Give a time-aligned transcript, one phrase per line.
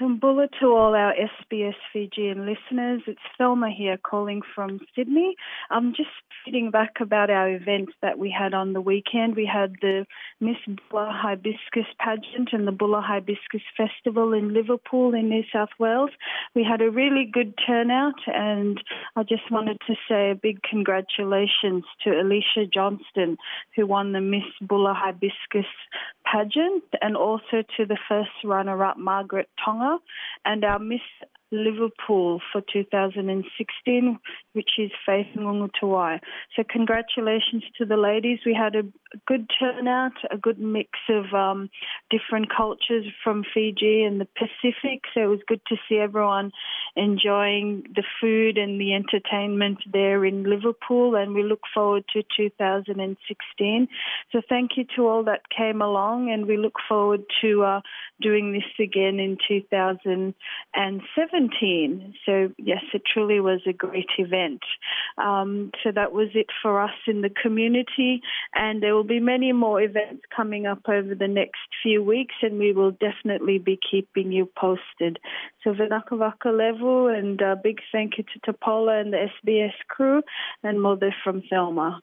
[0.00, 3.02] Tumbula to all our SBS Fijian listeners.
[3.06, 5.36] It's Thelma here calling from Sydney.
[5.70, 6.10] I'm just
[6.44, 9.36] feeding back about our events that we had on the weekend.
[9.36, 10.04] We had the
[10.40, 10.56] Miss
[10.90, 16.10] Bula Hibiscus pageant and the Bula Hibiscus Festival in Liverpool in New South Wales.
[16.56, 18.82] We had a really good turnout and
[19.14, 23.36] I just wanted to say a big congratulations to Alicia Johnston
[23.76, 25.70] who won the Miss Bula Hibiscus
[26.34, 29.98] pageant and also to the first runner-up Margaret Tonga
[30.44, 31.00] and our Miss
[31.52, 34.18] Liverpool for 2016,
[34.54, 36.18] which is Faith Ngungutawai.
[36.56, 38.40] So congratulations to the ladies.
[38.44, 38.82] We had a
[39.26, 41.70] good turnout, a good mix of um,
[42.10, 45.04] different cultures from Fiji and the Pacific.
[45.14, 46.52] So it was good to see everyone
[46.96, 51.16] enjoying the food and the entertainment there in Liverpool.
[51.16, 53.88] And we look forward to 2016.
[54.32, 57.80] So thank you to all that came along, and we look forward to uh,
[58.20, 62.14] doing this again in 2017.
[62.24, 64.62] So, yes, it truly was a great event.
[65.18, 68.20] Um, so, that was it for us in the community,
[68.54, 72.58] and there will be many more events coming up over the next few weeks, and
[72.58, 75.18] we will definitely be keeping you posted.
[75.62, 80.22] So, Vinaka vakalevu, and a big thank you to Tapola and the SBS crew,
[80.62, 82.00] and Moce from Thelma.